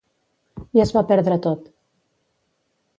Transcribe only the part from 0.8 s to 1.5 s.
es va perdre